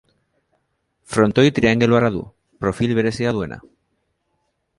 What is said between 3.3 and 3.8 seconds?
duena.